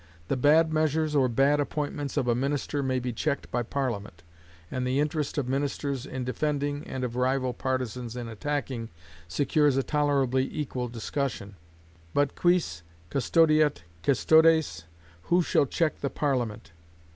[0.29, 4.23] The bad measures or bad appointments of a minister may be checked by Parliament;
[4.71, 8.89] and the interest of ministers in defending, and of rival partisans in attacking,
[9.27, 11.55] secures a tolerably equal discussion;
[12.15, 14.85] but quis custodiet custodes?
[15.25, 16.71] who shall check the Parliament?